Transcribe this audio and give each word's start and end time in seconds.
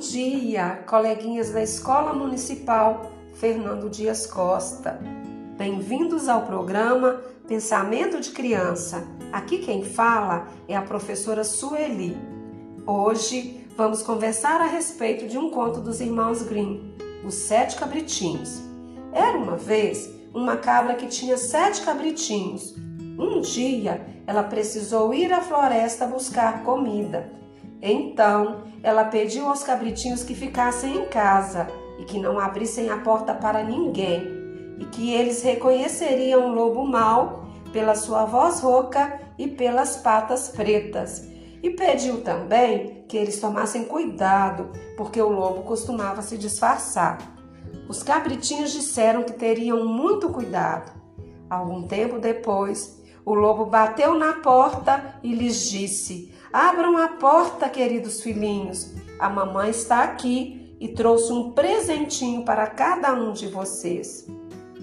dia, 0.00 0.82
coleguinhas 0.86 1.50
da 1.50 1.62
Escola 1.62 2.14
Municipal 2.14 3.12
Fernando 3.34 3.90
Dias 3.90 4.26
Costa. 4.26 4.98
Bem-vindos 5.58 6.26
ao 6.26 6.46
programa 6.46 7.20
Pensamento 7.46 8.18
de 8.18 8.30
Criança. 8.30 9.06
Aqui 9.30 9.58
quem 9.58 9.84
fala 9.84 10.48
é 10.66 10.74
a 10.74 10.80
professora 10.80 11.44
Sueli. 11.44 12.16
Hoje 12.86 13.66
vamos 13.76 14.02
conversar 14.02 14.62
a 14.62 14.66
respeito 14.66 15.28
de 15.28 15.36
um 15.36 15.50
conto 15.50 15.80
dos 15.80 16.00
irmãos 16.00 16.42
Grimm, 16.44 16.94
Os 17.22 17.34
Sete 17.34 17.76
Cabritinhos. 17.76 18.58
Era 19.12 19.36
uma 19.36 19.58
vez 19.58 20.10
uma 20.32 20.56
cabra 20.56 20.94
que 20.94 21.08
tinha 21.08 21.36
sete 21.36 21.82
cabritinhos. 21.82 22.74
Um 23.18 23.42
dia 23.42 24.06
ela 24.26 24.44
precisou 24.44 25.12
ir 25.12 25.30
à 25.30 25.42
floresta 25.42 26.06
buscar 26.06 26.62
comida 26.64 27.38
então 27.82 28.64
ela 28.82 29.04
pediu 29.04 29.48
aos 29.48 29.62
cabritinhos 29.62 30.22
que 30.22 30.34
ficassem 30.34 30.98
em 30.98 31.04
casa 31.06 31.66
e 31.98 32.04
que 32.04 32.18
não 32.18 32.38
abrissem 32.38 32.90
a 32.90 32.98
porta 32.98 33.34
para 33.34 33.62
ninguém, 33.62 34.40
e 34.78 34.84
que 34.86 35.12
eles 35.12 35.42
reconheceriam 35.42 36.48
o 36.48 36.54
lobo 36.54 36.86
mau 36.86 37.44
pela 37.72 37.94
sua 37.94 38.24
voz 38.24 38.60
rouca 38.60 39.20
e 39.38 39.46
pelas 39.46 39.98
patas 39.98 40.48
pretas. 40.48 41.28
E 41.62 41.70
pediu 41.70 42.22
também 42.22 43.04
que 43.06 43.16
eles 43.16 43.38
tomassem 43.38 43.84
cuidado, 43.84 44.70
porque 44.96 45.20
o 45.20 45.28
lobo 45.28 45.62
costumava 45.62 46.22
se 46.22 46.38
disfarçar. 46.38 47.18
Os 47.86 48.02
cabritinhos 48.02 48.72
disseram 48.72 49.22
que 49.22 49.34
teriam 49.34 49.84
muito 49.84 50.30
cuidado. 50.30 50.92
Algum 51.50 51.82
tempo 51.82 52.18
depois, 52.18 53.02
o 53.24 53.34
lobo 53.34 53.66
bateu 53.66 54.18
na 54.18 54.34
porta 54.34 55.16
e 55.22 55.34
lhes 55.34 55.68
disse: 55.68 56.32
Abram 56.52 56.96
a 56.96 57.06
porta, 57.06 57.68
queridos 57.68 58.22
filhinhos. 58.22 58.92
A 59.20 59.30
mamãe 59.30 59.70
está 59.70 60.02
aqui 60.02 60.76
e 60.80 60.88
trouxe 60.88 61.32
um 61.32 61.52
presentinho 61.52 62.44
para 62.44 62.66
cada 62.66 63.12
um 63.12 63.32
de 63.32 63.46
vocês. 63.46 64.26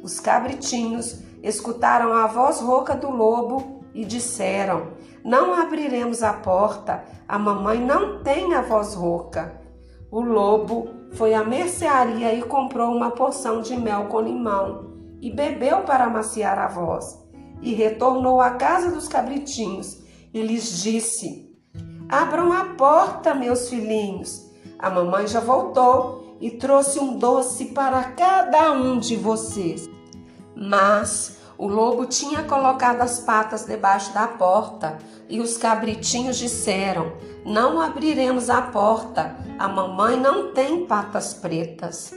Os 0.00 0.20
cabritinhos 0.20 1.18
escutaram 1.42 2.12
a 2.12 2.28
voz 2.28 2.60
rouca 2.60 2.94
do 2.94 3.10
lobo 3.10 3.82
e 3.92 4.04
disseram: 4.04 4.92
Não 5.24 5.52
abriremos 5.52 6.22
a 6.22 6.32
porta, 6.32 7.02
a 7.26 7.36
mamãe 7.36 7.84
não 7.84 8.22
tem 8.22 8.54
a 8.54 8.62
voz 8.62 8.94
rouca. 8.94 9.60
O 10.12 10.20
lobo 10.20 10.88
foi 11.14 11.34
à 11.34 11.42
mercearia 11.42 12.34
e 12.34 12.42
comprou 12.42 12.94
uma 12.94 13.10
porção 13.10 13.62
de 13.62 13.76
mel 13.76 14.04
com 14.04 14.20
limão 14.20 14.92
e 15.20 15.28
bebeu 15.28 15.82
para 15.82 16.04
amaciar 16.04 16.56
a 16.56 16.68
voz. 16.68 17.18
E 17.60 17.74
retornou 17.74 18.40
à 18.40 18.50
casa 18.50 18.92
dos 18.92 19.08
cabritinhos 19.08 20.04
e 20.32 20.40
lhes 20.40 20.80
disse: 20.80 21.47
Abram 22.10 22.54
a 22.54 22.64
porta, 22.64 23.34
meus 23.34 23.68
filhinhos. 23.68 24.46
A 24.78 24.88
mamãe 24.88 25.26
já 25.26 25.40
voltou 25.40 26.38
e 26.40 26.50
trouxe 26.50 26.98
um 26.98 27.18
doce 27.18 27.66
para 27.66 28.02
cada 28.02 28.72
um 28.72 28.98
de 28.98 29.14
vocês. 29.14 29.86
Mas 30.56 31.36
o 31.58 31.66
lobo 31.68 32.06
tinha 32.06 32.42
colocado 32.44 33.02
as 33.02 33.20
patas 33.20 33.66
debaixo 33.66 34.14
da 34.14 34.26
porta 34.26 34.96
e 35.28 35.38
os 35.38 35.58
cabritinhos 35.58 36.38
disseram: 36.38 37.12
Não 37.44 37.78
abriremos 37.78 38.48
a 38.48 38.62
porta, 38.62 39.36
a 39.58 39.68
mamãe 39.68 40.18
não 40.18 40.54
tem 40.54 40.86
patas 40.86 41.34
pretas. 41.34 42.14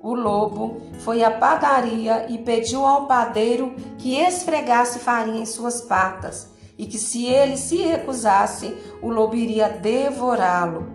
O 0.00 0.14
lobo 0.14 0.82
foi 1.00 1.24
à 1.24 1.32
padaria 1.32 2.26
e 2.30 2.38
pediu 2.38 2.86
ao 2.86 3.06
padeiro 3.06 3.74
que 3.98 4.14
esfregasse 4.14 5.00
farinha 5.00 5.40
em 5.40 5.46
suas 5.46 5.80
patas 5.80 6.51
e 6.82 6.86
que 6.86 6.98
se 6.98 7.26
ele 7.26 7.56
se 7.56 7.76
recusasse, 7.76 8.76
o 9.00 9.08
lobo 9.08 9.36
iria 9.36 9.68
devorá-lo. 9.68 10.88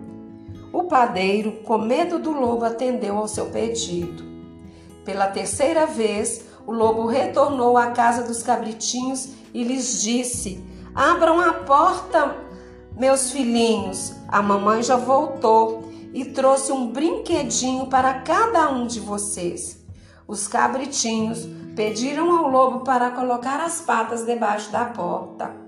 O 0.70 0.84
padeiro, 0.84 1.62
com 1.64 1.78
medo 1.78 2.18
do 2.18 2.30
lobo, 2.30 2.66
atendeu 2.66 3.16
ao 3.16 3.26
seu 3.26 3.46
pedido. 3.46 4.22
Pela 5.02 5.28
terceira 5.28 5.86
vez, 5.86 6.44
o 6.66 6.72
lobo 6.72 7.06
retornou 7.06 7.78
à 7.78 7.92
casa 7.92 8.22
dos 8.22 8.42
cabritinhos 8.42 9.30
e 9.54 9.64
lhes 9.64 10.02
disse: 10.02 10.62
Abram 10.94 11.40
a 11.40 11.54
porta, 11.54 12.36
meus 12.94 13.30
filhinhos. 13.30 14.12
A 14.28 14.42
mamãe 14.42 14.82
já 14.82 14.96
voltou 14.96 15.90
e 16.12 16.22
trouxe 16.22 16.70
um 16.70 16.92
brinquedinho 16.92 17.86
para 17.86 18.12
cada 18.20 18.70
um 18.70 18.86
de 18.86 19.00
vocês. 19.00 19.82
Os 20.26 20.46
cabritinhos 20.46 21.48
pediram 21.74 22.30
ao 22.36 22.50
lobo 22.50 22.80
para 22.80 23.10
colocar 23.10 23.58
as 23.58 23.80
patas 23.80 24.26
debaixo 24.26 24.70
da 24.70 24.84
porta. 24.84 25.67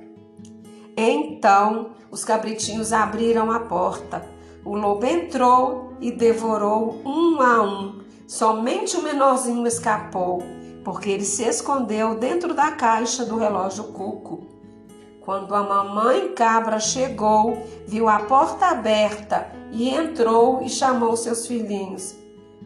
Então 0.96 1.90
os 2.10 2.24
cabritinhos 2.24 2.92
abriram 2.92 3.50
a 3.50 3.60
porta. 3.60 4.24
O 4.64 4.76
lobo 4.76 5.06
entrou 5.06 5.94
e 6.00 6.10
devorou 6.10 7.00
um 7.04 7.40
a 7.40 7.62
um. 7.62 8.00
Somente 8.26 8.96
o 8.96 9.02
menorzinho 9.02 9.66
escapou, 9.66 10.42
porque 10.84 11.10
ele 11.10 11.24
se 11.24 11.42
escondeu 11.44 12.14
dentro 12.14 12.54
da 12.54 12.70
caixa 12.72 13.24
do 13.24 13.36
relógio 13.36 13.84
cuco. 13.84 14.46
Quando 15.20 15.54
a 15.54 15.62
mamãe 15.62 16.32
cabra 16.34 16.80
chegou, 16.80 17.62
viu 17.86 18.08
a 18.08 18.20
porta 18.20 18.66
aberta 18.66 19.52
e 19.70 19.88
entrou 19.88 20.62
e 20.62 20.68
chamou 20.68 21.16
seus 21.16 21.46
filhinhos. 21.46 22.14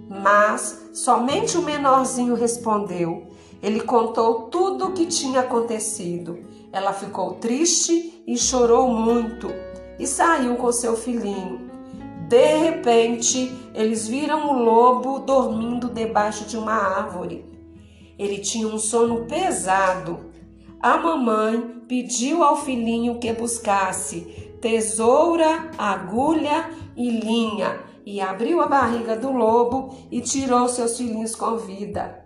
Mas 0.09 0.91
somente 0.93 1.57
o 1.57 1.63
menorzinho 1.63 2.35
respondeu. 2.35 3.29
Ele 3.65 3.81
contou 3.81 4.43
tudo 4.51 4.89
o 4.89 4.93
que 4.93 5.07
tinha 5.07 5.41
acontecido. 5.41 6.39
Ela 6.71 6.93
ficou 6.93 7.33
triste 7.37 8.23
e 8.27 8.37
chorou 8.37 8.89
muito 8.89 9.49
e 9.99 10.07
saiu 10.07 10.57
com 10.57 10.71
seu 10.71 10.95
filhinho. 10.95 11.71
De 12.29 12.57
repente, 12.59 13.51
eles 13.75 14.07
viram 14.07 14.51
o 14.51 14.63
lobo 14.63 15.21
dormindo 15.21 15.89
debaixo 15.89 16.45
de 16.45 16.59
uma 16.59 16.75
árvore. 16.75 17.43
Ele 18.19 18.37
tinha 18.37 18.69
um 18.69 18.79
sono 18.79 19.25
pesado. 19.25 20.31
A 20.79 20.99
mamãe 20.99 21.59
pediu 21.89 22.45
ao 22.45 22.59
filhinho 22.59 23.19
que 23.19 23.33
buscasse 23.33 24.21
tesoura, 24.61 25.71
agulha 25.79 26.69
e 26.95 27.09
linha 27.09 27.81
e 28.05 28.21
abriu 28.21 28.61
a 28.61 28.67
barriga 28.67 29.17
do 29.17 29.33
lobo 29.33 29.97
e 30.11 30.21
tirou 30.21 30.69
seus 30.69 30.99
filhinhos 30.99 31.35
com 31.35 31.57
vida. 31.57 32.24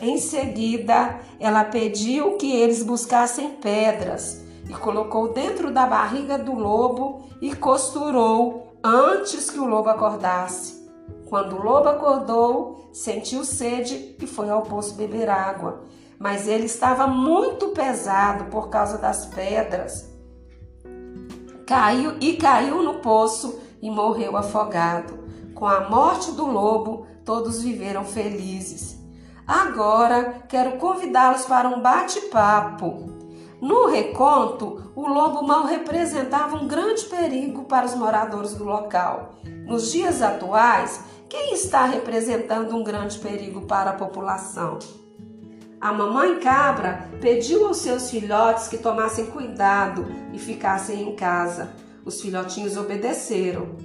Em 0.00 0.16
seguida, 0.16 1.20
ela 1.38 1.62
pediu 1.62 2.38
que 2.38 2.50
eles 2.50 2.82
buscassem 2.82 3.50
pedras 3.50 4.42
e 4.66 4.72
colocou 4.72 5.32
dentro 5.34 5.70
da 5.70 5.84
barriga 5.84 6.38
do 6.38 6.54
lobo 6.54 7.28
e 7.40 7.54
costurou 7.54 8.78
antes 8.82 9.50
que 9.50 9.58
o 9.58 9.66
lobo 9.66 9.90
acordasse. 9.90 10.80
Quando 11.28 11.56
o 11.56 11.62
lobo 11.62 11.88
acordou, 11.88 12.88
sentiu 12.94 13.44
sede 13.44 14.16
e 14.18 14.26
foi 14.26 14.48
ao 14.48 14.62
poço 14.62 14.94
beber 14.94 15.28
água, 15.28 15.84
mas 16.18 16.48
ele 16.48 16.64
estava 16.64 17.06
muito 17.06 17.68
pesado 17.68 18.44
por 18.44 18.70
causa 18.70 18.96
das 18.96 19.26
pedras. 19.26 20.08
Caiu 21.66 22.16
e 22.20 22.36
caiu 22.36 22.82
no 22.82 23.00
poço 23.00 23.60
e 23.82 23.90
morreu 23.90 24.36
afogado. 24.36 25.18
Com 25.54 25.66
a 25.66 25.88
morte 25.88 26.32
do 26.32 26.46
lobo, 26.46 27.06
todos 27.24 27.62
viveram 27.62 28.04
felizes. 28.04 28.99
Agora 29.46 30.42
quero 30.48 30.78
convidá-los 30.78 31.44
para 31.44 31.68
um 31.68 31.80
bate-papo. 31.80 33.20
No 33.60 33.88
reconto, 33.88 34.92
o 34.96 35.06
lobo 35.06 35.42
mal 35.42 35.66
representava 35.66 36.56
um 36.56 36.66
grande 36.66 37.04
perigo 37.04 37.64
para 37.64 37.84
os 37.84 37.94
moradores 37.94 38.54
do 38.54 38.64
local. 38.64 39.34
Nos 39.66 39.92
dias 39.92 40.22
atuais, 40.22 41.04
quem 41.28 41.52
está 41.52 41.84
representando 41.84 42.74
um 42.74 42.82
grande 42.82 43.18
perigo 43.18 43.62
para 43.62 43.90
a 43.90 43.94
população? 43.94 44.78
A 45.80 45.92
mamãe 45.92 46.40
cabra 46.40 47.08
pediu 47.20 47.66
aos 47.66 47.78
seus 47.78 48.10
filhotes 48.10 48.68
que 48.68 48.76
tomassem 48.76 49.26
cuidado 49.26 50.06
e 50.32 50.38
ficassem 50.38 51.08
em 51.08 51.14
casa. 51.14 51.72
Os 52.04 52.20
filhotinhos 52.20 52.76
obedeceram. 52.76 53.76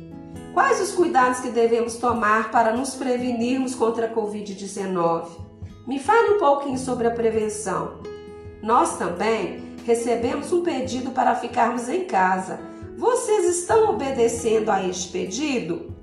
Quais 0.53 0.81
os 0.81 0.91
cuidados 0.91 1.39
que 1.39 1.49
devemos 1.49 1.95
tomar 1.97 2.49
para 2.49 2.75
nos 2.75 2.95
prevenirmos 2.95 3.75
contra 3.75 4.07
a 4.07 4.13
Covid-19? 4.13 5.44
Me 5.87 5.99
fale 5.99 6.31
um 6.31 6.39
pouquinho 6.39 6.79
sobre 6.79 7.07
a 7.07 7.11
prevenção. 7.11 7.99
Nós 8.61 8.97
também 8.97 9.75
recebemos 9.85 10.51
um 10.51 10.63
pedido 10.63 11.11
para 11.11 11.35
ficarmos 11.35 11.87
em 11.87 12.05
casa. 12.05 12.59
Vocês 12.97 13.59
estão 13.59 13.91
obedecendo 13.91 14.71
a 14.71 14.83
este 14.83 15.11
pedido? 15.11 15.93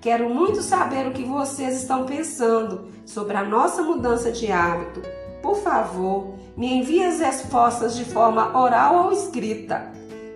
Quero 0.00 0.28
muito 0.28 0.62
saber 0.62 1.06
o 1.06 1.12
que 1.12 1.22
vocês 1.22 1.80
estão 1.80 2.04
pensando 2.04 2.88
sobre 3.06 3.36
a 3.36 3.44
nossa 3.44 3.82
mudança 3.82 4.32
de 4.32 4.50
hábito. 4.50 5.00
Por 5.40 5.58
favor, 5.58 6.34
me 6.56 6.74
envie 6.74 7.04
as 7.04 7.20
respostas 7.20 7.94
de 7.94 8.04
forma 8.04 8.58
oral 8.58 9.04
ou 9.04 9.12
escrita. 9.12 9.92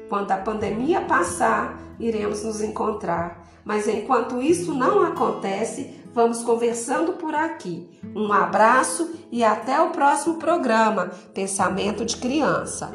Quando 0.08 0.30
a 0.30 0.36
pandemia 0.36 1.00
passar, 1.00 1.76
iremos 1.98 2.44
nos 2.44 2.60
encontrar. 2.60 3.44
Mas 3.64 3.88
enquanto 3.88 4.40
isso 4.40 4.72
não 4.72 5.02
acontece, 5.02 5.98
vamos 6.14 6.42
conversando 6.42 7.14
por 7.14 7.34
aqui. 7.34 7.97
Um 8.14 8.32
abraço 8.32 9.10
e 9.30 9.44
até 9.44 9.80
o 9.80 9.90
próximo 9.90 10.36
programa 10.36 11.10
Pensamento 11.34 12.04
de 12.04 12.16
Criança. 12.16 12.90